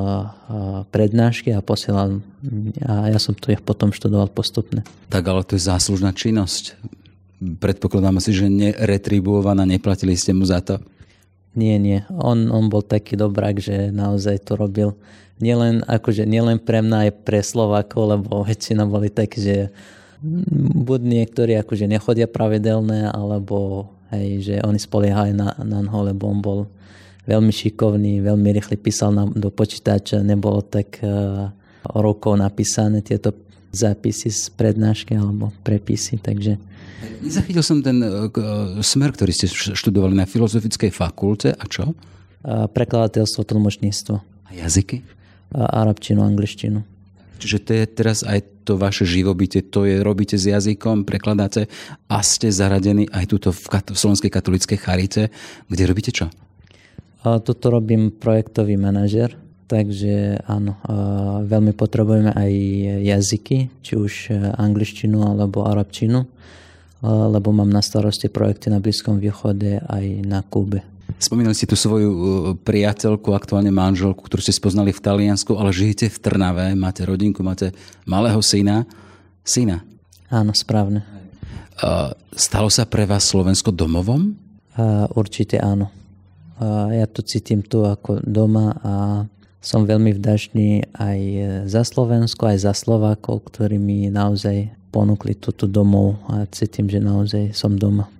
[0.89, 2.19] prednášky a posielal
[2.81, 4.81] a ja som to ich potom študoval postupne.
[5.13, 6.75] Tak ale to je záslužná činnosť.
[7.39, 10.81] Predpokladám si, že neretribuovaná, neplatili ste mu za to?
[11.53, 12.03] Nie, nie.
[12.09, 14.97] On, on bol taký dobrák, že naozaj to robil
[15.39, 19.55] nielen, akože, nielen pre mňa, aj pre Slovákov, lebo väčšina boli takí, že
[20.19, 26.39] buď niektorí akože nechodia pravidelné, alebo hej, že oni spoliehajú na, na nho, lebo on
[26.43, 26.59] bol
[27.29, 31.53] veľmi šikovný, veľmi rýchly písal na, do počítača, nebolo tak uh,
[31.93, 33.31] rokov napísané tieto
[33.69, 36.57] zápisy z prednášky alebo prepisy, takže...
[37.21, 38.27] Nezachytil som ten uh,
[38.81, 41.93] smer, ktorý ste študovali na Filozofickej fakulte a čo?
[42.43, 44.15] Uh, prekladateľstvo, tlmočníctvo.
[44.19, 45.05] A jazyky?
[45.53, 46.81] Uh, arabčinu, angličtinu.
[47.39, 51.65] Čiže to je teraz aj to vaše živobytie, to je, robíte s jazykom, prekladáte
[52.05, 55.33] a ste zaradení aj tuto v, kat- v Slovenskej katolíckej charite,
[55.65, 56.29] kde robíte čo?
[57.25, 59.33] A toto robím projektový manažer,
[59.65, 60.77] takže áno,
[61.49, 62.51] veľmi potrebujeme aj
[63.09, 64.13] jazyky, či už
[64.55, 66.29] angličtinu alebo arabčinu,
[67.03, 70.85] lebo mám na starosti projekty na Blízkom východe aj na Kube.
[71.19, 72.23] Spomínali ste tu svoju uh,
[72.55, 77.75] priateľku, aktuálne manželku, ktorú ste spoznali v Taliansku, ale žijete v Trnave, máte rodinku, máte
[78.07, 78.87] malého syna.
[79.43, 79.83] Syna.
[80.31, 81.03] Áno, správne.
[82.31, 84.39] Stalo sa pre vás Slovensko domovom?
[84.79, 85.91] Uh, určite áno.
[86.91, 88.93] Ja to cítim tu ako doma a
[89.63, 91.19] som veľmi vdačný aj
[91.71, 97.55] za Slovensko, aj za Slovákov, ktorí mi naozaj ponúkli túto domov a cítim, že naozaj
[97.55, 98.11] som doma.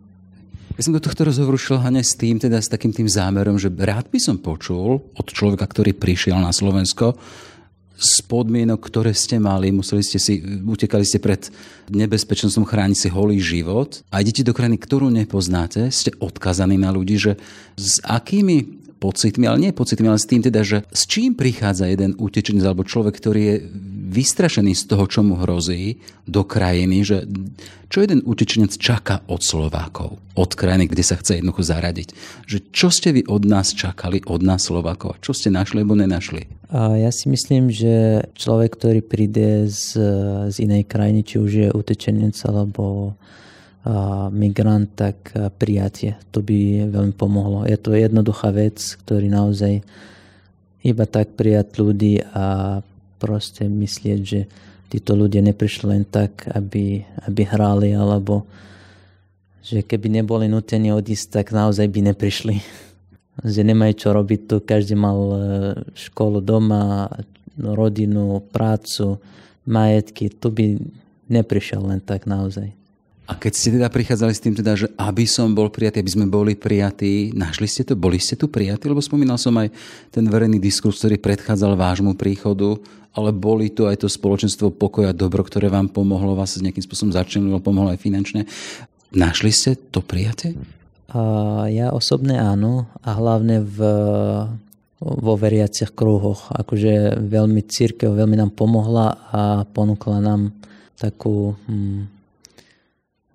[0.80, 3.68] Ja som do tohto rozhovoru šiel hane s tým, teda s takým tým zámerom, že
[3.68, 7.20] rád by som počul od človeka, ktorý prišiel na Slovensko,
[8.00, 11.52] z podmienok, ktoré ste mali, museli ste si, utekali ste pred
[11.92, 14.08] nebezpečenstvom chrániť si holý život.
[14.08, 17.36] A idete do krajiny, ktorú nepoznáte, ste odkazaní na ľudí, že
[17.76, 22.20] s akými pocitmi, ale nie pocitmi, ale s tým teda, že s čím prichádza jeden
[22.20, 23.56] utečenec alebo človek, ktorý je
[24.10, 27.18] vystrašený z toho, čo mu hrozí do krajiny, že
[27.90, 32.08] čo jeden utečenec čaká od Slovákov, od krajiny, kde sa chce jednoducho zaradiť.
[32.46, 35.18] Že čo ste vy od nás čakali, od nás Slovákov?
[35.26, 36.46] Čo ste našli alebo nenašli?
[36.70, 39.98] A ja si myslím, že človek, ktorý príde z,
[40.54, 43.18] z inej krajiny, či už je utečenec alebo
[44.36, 46.20] migrant, tak prijatie.
[46.36, 47.64] To by veľmi pomohlo.
[47.64, 49.80] Je to jednoduchá vec, ktorý naozaj
[50.84, 52.80] iba tak prijať ľudí a
[53.20, 54.48] proste myslieť, že
[54.90, 58.48] títo ľudia neprišli len tak, aby, aby hrali, alebo
[59.62, 62.56] že keby neboli nutení odísť, tak naozaj by neprišli.
[63.54, 65.40] že nemajú čo robiť tu, každý mal e,
[65.94, 67.12] školu doma,
[67.60, 69.20] rodinu, prácu,
[69.68, 70.80] majetky, tu by
[71.28, 72.79] neprišiel len tak naozaj.
[73.30, 76.26] A keď ste teda prichádzali s tým, teda, že aby som bol prijatý, aby sme
[76.26, 78.90] boli prijatí, našli ste to, boli ste tu prijatí?
[78.90, 79.70] Lebo spomínal som aj
[80.10, 82.82] ten verejný diskurs, ktorý predchádzal vášmu príchodu,
[83.14, 87.62] ale boli tu aj to spoločenstvo pokoja dobro, ktoré vám pomohlo, vás nejakým spôsobom začlenilo,
[87.62, 88.50] pomohlo aj finančne.
[89.14, 90.58] Našli ste to prijatie?
[91.70, 93.78] Ja osobne áno a hlavne v,
[95.02, 96.50] vo veriacich kruhoch.
[96.50, 100.54] Akože veľmi církev veľmi nám pomohla a ponúkla nám
[100.98, 102.19] takú hm,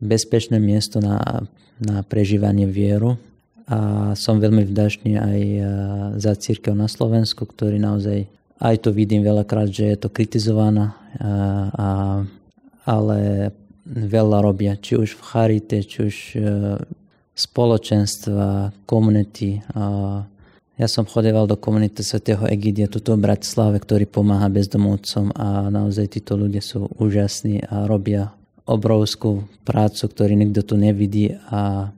[0.05, 1.49] bezpečné miesto na,
[1.81, 3.17] na prežívanie vieru
[3.65, 5.61] a som veľmi vďačný aj e,
[6.21, 8.29] za církev na Slovensku, ktorý naozaj
[8.61, 11.31] aj to vidím veľakrát, že je to kritizovaná, a, e,
[11.81, 11.89] a,
[12.85, 13.19] ale
[13.89, 16.39] veľa robia, či už v charite, či už e,
[17.35, 19.59] spoločenstva, komunity.
[20.79, 26.15] Ja som chodeval do komunity svätého Egidia, tuto v Bratislave, ktorý pomáha bezdomovcom a naozaj
[26.15, 28.31] títo ľudia sú úžasní a robia
[28.65, 31.93] obrovskú prácu, ktorý nikto tu nevidí a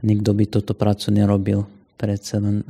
[0.00, 1.68] nikto by túto prácu nerobil.
[2.00, 2.64] Predsa len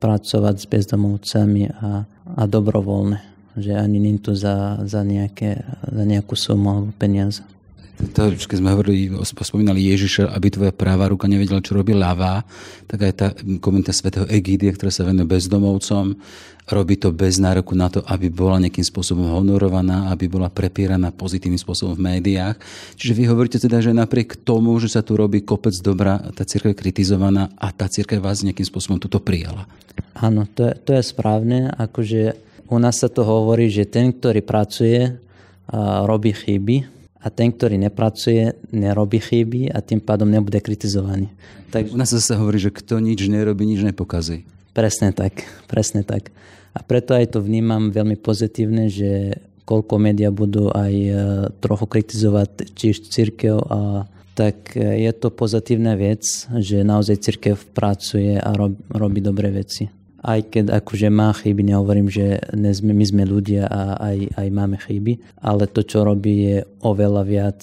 [0.00, 3.20] pracovať s bezdomovcami a, a dobrovoľne.
[3.52, 7.44] Že ani nie tu za, za, nejaké, za nejakú sumu alebo peniaze
[7.92, 12.42] to, keď sme hovorili, spomínali Ježiša, aby tvoja práva ruka nevedela, čo robí ľavá,
[12.90, 13.26] tak aj tá
[13.62, 16.18] komunita svätého Egídia, ktorá sa venuje bezdomovcom,
[16.72, 21.58] robí to bez nároku na to, aby bola nejakým spôsobom honorovaná, aby bola prepieraná pozitívnym
[21.58, 22.56] spôsobom v médiách.
[22.98, 26.74] Čiže vy hovoríte teda, že napriek tomu, že sa tu robí kopec dobra, tá církev
[26.74, 29.66] je kritizovaná a tá církev vás nejakým spôsobom tuto prijala.
[30.18, 31.70] Áno, to je, to je správne.
[31.76, 32.38] Akože
[32.70, 35.18] u nás sa to hovorí, že ten, ktorý pracuje,
[36.06, 41.30] robí chyby, a ten, ktorý nepracuje, nerobí chyby a tým pádom nebude kritizovaný.
[41.70, 41.94] Tak...
[41.94, 44.42] U nás sa hovorí, že kto nič nerobí, nič nepokazí.
[44.74, 46.34] Presne tak, presne tak.
[46.74, 51.12] A preto aj to vnímam veľmi pozitívne, že koľko média budú aj e,
[51.62, 56.26] trochu kritizovať čiž církev a tak e, je to pozitívna vec,
[56.58, 58.50] že naozaj církev pracuje a
[58.90, 63.66] robí dobré veci aj keď akože má chyby, nehovorím, že ne sme, my sme ľudia
[63.66, 66.56] a aj, aj máme chyby, ale to, čo robí, je
[66.86, 67.60] oveľa viac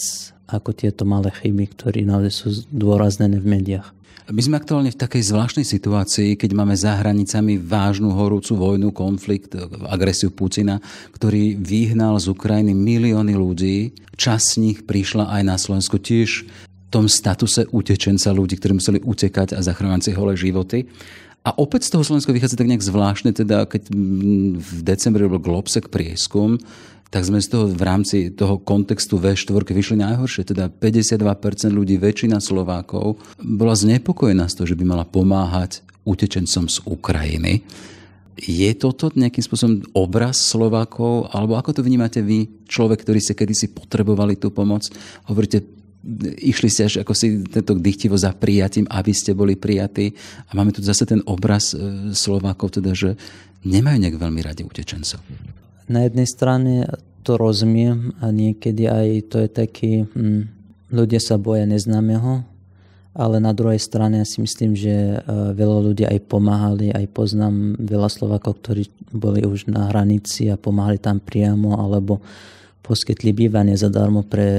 [0.50, 3.89] ako tieto malé chyby, ktoré naozaj sú dôraznené v médiách.
[4.30, 9.58] My sme aktuálne v takej zvláštnej situácii, keď máme za hranicami vážnu horúcu vojnu, konflikt,
[9.89, 10.78] agresiu Putina,
[11.17, 13.89] ktorý vyhnal z Ukrajiny milióny ľudí.
[14.22, 19.00] Časť z nich prišla aj na Slovensku tiež v tom statuse utečenca ľudí, ktorí museli
[19.02, 20.86] utekať a zachrániť si holé životy.
[21.49, 23.89] A opäť z toho Slovensko vychádza tak nejak zvláštne, teda keď
[24.53, 26.62] v decembri bol Globsek prieskum,
[27.09, 30.45] tak sme z toho v rámci toho kontextu V4 vyšli najhoršie.
[30.45, 36.77] Teda 52% ľudí, väčšina Slovákov, bola znepokojená z toho, že by mala pomáhať utečencom z
[36.85, 37.65] Ukrajiny.
[38.39, 43.73] Je toto nejakým spôsobom obraz Slovákov, alebo ako to vnímate vy, človek, ktorý ste kedysi
[43.73, 44.85] potrebovali tú pomoc?
[45.25, 45.65] Hovoríte,
[46.39, 50.15] išli ste až ako si tento dychtivo za prijatím, aby ste boli prijatí.
[50.47, 53.19] A máme tu zase ten obraz e, Slovákov, teda, že
[53.67, 55.19] nemajú nejak veľmi radi utečencov.
[55.91, 56.88] Na jednej strane
[57.27, 60.47] to rozumiem a niekedy aj to je taký, hm,
[60.89, 62.47] ľudia sa boja neznámeho,
[63.12, 65.19] ale na druhej strane ja si myslím, že e,
[65.51, 70.95] veľa ľudí aj pomáhali, aj poznám veľa Slovákov, ktorí boli už na hranici a pomáhali
[70.95, 72.23] tam priamo, alebo
[72.89, 74.49] poskytli bývanie zadarmo pre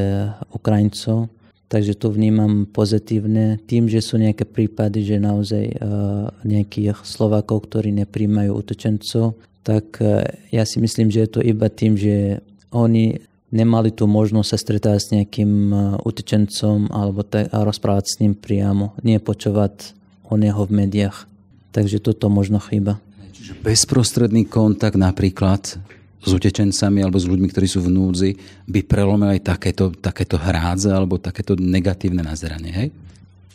[0.55, 1.27] Ukrajincov.
[1.66, 3.59] Takže to vnímam pozitívne.
[3.66, 10.27] Tým, že sú nejaké prípady, že naozaj uh, nejakých Slovákov, ktorí nepríjmajú utečencov, tak uh,
[10.51, 13.19] ja si myslím, že je to iba tým, že oni
[13.51, 18.35] nemali tú možnosť sa stretať s nejakým uh, utečencom alebo tak, a rozprávať s ním
[18.35, 19.95] priamo, nie počúvať
[20.27, 21.27] o neho v médiách.
[21.71, 22.99] Takže toto možno chyba.
[23.31, 25.79] Čiže bezprostredný kontakt napríklad
[26.20, 28.30] s utečencami alebo s ľuďmi, ktorí sú v núdzi,
[28.68, 32.88] by prelomil aj takéto, takéto hrádze alebo takéto negatívne nazeranie, hej?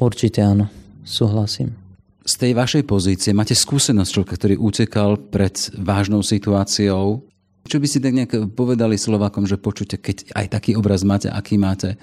[0.01, 0.67] Určite áno,
[1.06, 1.78] súhlasím.
[2.25, 7.21] Z tej vašej pozície máte skúsenosť človeka, ktorý utekal pred vážnou situáciou.
[7.69, 11.62] Čo by si tak nejak povedali Slovákom, že počujte, keď aj taký obraz máte, aký
[11.62, 12.01] máte,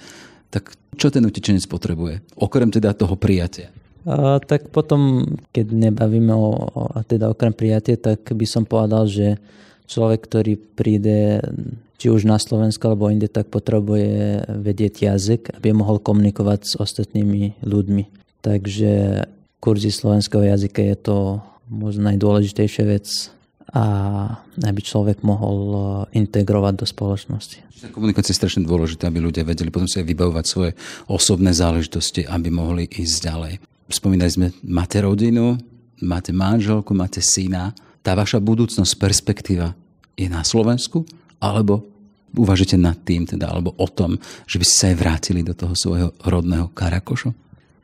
[0.55, 2.23] tak čo ten utečenec potrebuje?
[2.39, 3.75] Okrem teda toho prijatia.
[4.07, 9.43] A, tak potom, keď nebavíme o, o, teda okrem prijatia, tak by som povedal, že
[9.93, 11.45] človek, ktorý príde
[12.03, 17.63] či už na Slovensku alebo inde, tak potrebuje vedieť jazyk, aby mohol komunikovať s ostatnými
[17.63, 18.05] ľuďmi.
[18.43, 19.23] Takže
[19.63, 21.17] kurzy slovenského jazyka je to
[21.71, 23.07] možno najdôležitejšia vec
[23.71, 23.85] a
[24.67, 25.81] aby človek mohol e,
[26.19, 27.63] integrovať do spoločnosti.
[27.95, 30.71] Komunikácia je strašne dôležitá, aby ľudia vedeli potom si aj vybavovať svoje
[31.07, 33.53] osobné záležitosti, aby mohli ísť ďalej.
[33.89, 35.57] Spomínali sme, máte rodinu,
[36.03, 37.73] máte manželku, máte syna.
[38.03, 39.79] Tá vaša budúcnosť, perspektíva
[40.17, 41.05] je na Slovensku?
[41.43, 41.87] Alebo
[42.33, 44.17] uvažujete nad tým, teda, alebo o tom,
[44.49, 47.37] že by ste sa aj vrátili do toho svojho rodného Karakošu?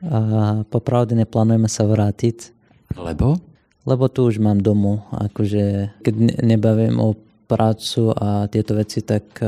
[0.05, 2.55] A popravde neplánujeme sa vrátiť.
[2.95, 3.37] Lebo?
[3.83, 5.05] Lebo tu už mám domu.
[5.11, 7.13] Akože, keď nebavím o
[7.49, 9.41] prácu a tieto veci, tak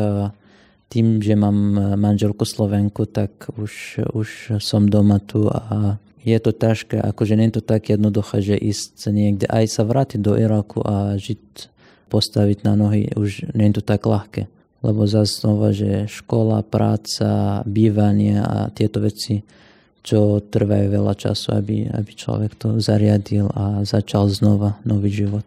[0.91, 1.55] tým, že mám
[1.95, 7.57] manželku Slovenku, tak už, už som doma tu a je to ťažké, akože nie je
[7.57, 11.71] to tak jednoduché, že ísť niekde aj sa vrátiť do Iraku a žiť
[12.11, 14.51] postaviť na nohy, už nie je to tak ľahké.
[14.83, 19.39] Lebo zase znova, že škola, práca, bývanie a tieto veci,
[20.01, 25.45] čo trvajú veľa času, aby, aby človek to zariadil a začal znova nový život.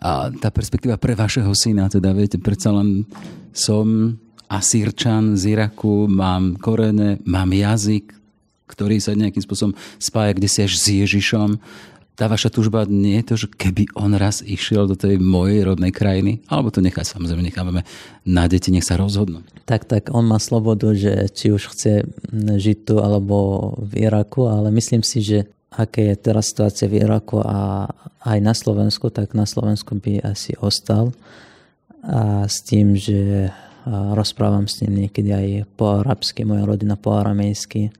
[0.00, 3.04] A tá perspektíva pre vašeho syna, teda viete, predsa len
[3.52, 4.16] som
[4.48, 8.12] asírčan z Iraku, mám korene, mám jazyk,
[8.72, 11.60] ktorý sa nejakým spôsobom spája kde si až s Ježišom
[12.12, 15.90] tá vaša tužba nie je to, že keby on raz išiel do tej mojej rodnej
[15.90, 16.44] krajiny?
[16.46, 17.88] Alebo to nechá samozrejme, nechávame
[18.28, 19.40] na deti, nech sa rozhodnú.
[19.64, 22.04] Tak, tak, on má slobodu, že či už chce
[22.36, 27.40] žiť tu alebo v Iraku, ale myslím si, že aké je teraz situácia v Iraku
[27.40, 27.88] a
[28.28, 31.16] aj na Slovensku, tak na Slovensku by asi ostal.
[32.04, 33.48] A s tým, že
[33.88, 37.90] rozprávam s ním niekedy aj po arabsky, moja rodina po aramejsky,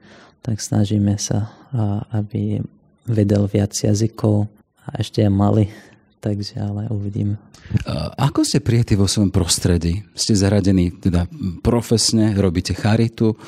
[0.45, 1.51] tak snažíme sa,
[2.13, 2.63] aby
[3.07, 4.47] vedel viac jazykov
[4.87, 5.67] a ešte je malý,
[6.23, 7.39] takže ale uvidím.
[8.19, 10.03] Ako ste prijatí vo svojom prostredí?
[10.13, 11.31] Ste zaradení teda
[11.63, 13.39] profesne, robíte charitu,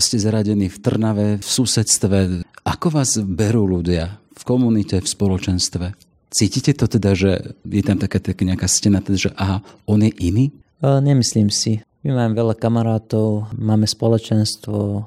[0.00, 2.44] ste zaradení v Trnave, v susedstve.
[2.64, 5.92] Ako vás berú ľudia v komunite, v spoločenstve?
[6.32, 10.12] Cítite to teda, že je tam taká, taká nejaká stena, teda, že aha, on je
[10.16, 10.48] iný?
[10.80, 11.84] Nemyslím si.
[12.02, 15.06] My máme veľa kamarátov, máme spoločenstvo,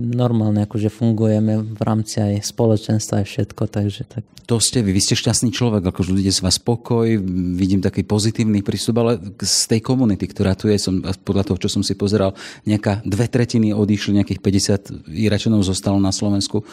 [0.00, 4.24] normálne akože fungujeme v rámci aj spoločenstva aj všetko, takže tak.
[4.48, 7.04] To ste vy, vy ste šťastný človek, akože ľudia z vás spokoj,
[7.52, 11.68] vidím taký pozitívny prístup, ale z tej komunity, ktorá tu je, som, podľa toho, čo
[11.68, 12.32] som si pozeral,
[12.64, 16.64] nejaká dve tretiny odišli, nejakých 50 Iračanov zostalo na Slovensku.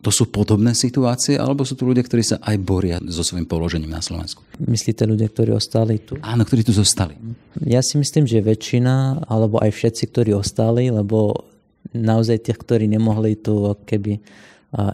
[0.00, 3.92] To sú podobné situácie, alebo sú tu ľudia, ktorí sa aj boria so svojím položením
[3.92, 4.40] na Slovensku?
[4.56, 6.16] Myslíte ľudia, ktorí ostali tu?
[6.24, 7.20] Áno, ktorí tu zostali.
[7.60, 11.44] Ja si myslím, že väčšina, alebo aj všetci, ktorí ostali, lebo
[11.92, 14.24] naozaj tých, ktorí nemohli tu keby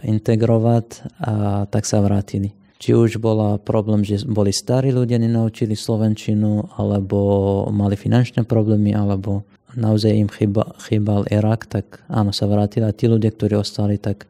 [0.03, 0.87] integrovať,
[1.23, 2.51] a tak sa vrátili.
[2.77, 9.47] Či už bola problém, že boli starí ľudia, nenaučili slovenčinu, alebo mali finančné problémy, alebo
[9.71, 12.83] naozaj im chýba, chýbal Irak, tak áno, sa vrátili.
[12.83, 14.27] A tí ľudia, ktorí ostali, tak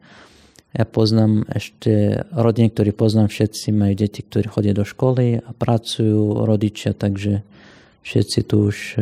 [0.76, 6.44] ja poznám ešte rodiny, ktorí poznám, všetci majú deti, ktorí chodia do školy a pracujú,
[6.44, 7.40] rodičia, takže
[8.04, 9.00] všetci tu už e,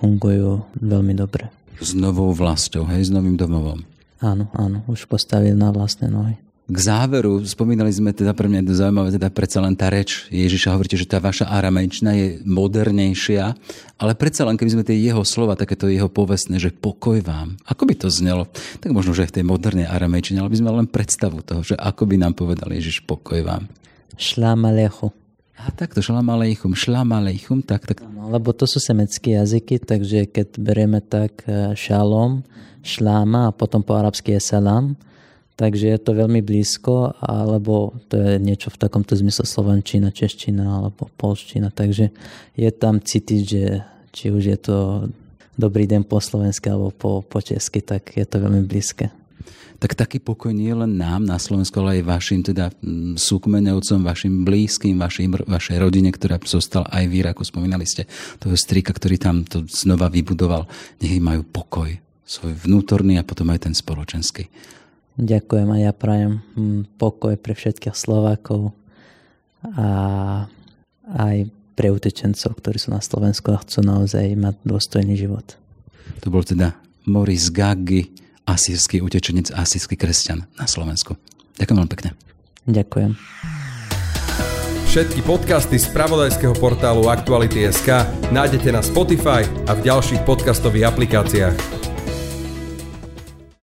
[0.00, 1.48] fungujú veľmi dobre.
[1.80, 3.84] S novou vlastou, hej, s novým domovom.
[4.20, 9.14] Áno, áno, už postavili na vlastné nohy k záveru, spomínali sme teda pre mňa zaujímavé,
[9.14, 13.54] teda predsa len tá reč Ježiša, hovoríte, že tá vaša aramejčina je modernejšia,
[14.02, 17.86] ale predsa len keby sme tie jeho slova, takéto jeho povestné, že pokoj vám, ako
[17.86, 18.50] by to znelo?
[18.82, 21.78] Tak možno, že aj v tej modernej aramejčine, ale by sme len predstavu toho, že
[21.78, 23.70] ako by nám povedal Ježiš pokoj vám.
[24.18, 25.14] Šlám alechu.
[25.56, 28.02] A takto, šlám alejchum, šlám alejchum, tak, tak.
[28.04, 32.42] No, lebo to sú semecké jazyky, takže keď berieme tak eh, šalom,
[32.82, 34.98] šláma a potom po arabsky je salam,
[35.56, 41.08] Takže je to veľmi blízko, alebo to je niečo v takomto zmysle slovenčina, čeština alebo
[41.16, 41.72] polština.
[41.72, 42.12] Takže
[42.60, 43.64] je tam cítiť, že
[44.12, 44.76] či už je to
[45.56, 49.08] dobrý deň po slovensky alebo po, po česky, tak je to veľmi blízke.
[49.76, 54.44] Tak taký pokoj nie len nám na Slovensku, ale aj vašim teda mm, súkmeňovcom, vašim
[54.44, 57.44] blízkym, vašim, vašej rodine, ktorá zostala aj v Iraku.
[57.44, 58.08] Spomínali ste
[58.40, 60.64] toho strika, ktorý tam to znova vybudoval.
[61.04, 61.92] Nech majú pokoj,
[62.24, 64.48] svoj vnútorný a potom aj ten spoločenský.
[65.16, 68.76] Ďakujem a ja prajem hm, pokoj pre všetkých Slovákov
[69.64, 69.88] a
[71.06, 71.36] aj
[71.76, 75.56] pre utečencov, ktorí sú na Slovensku a chcú naozaj mať dôstojný život.
[76.24, 76.76] To bol teda
[77.08, 78.12] Moris Gaggi,
[78.48, 81.16] asýrsky utečenec, asýrsky kresťan na Slovensku.
[81.60, 82.10] Ďakujem veľmi pekne.
[82.66, 83.10] Ďakujem.
[84.86, 91.85] Všetky podcasty z pravodajského portálu Aktuality.sk nájdete na Spotify a v ďalších podcastových aplikáciách.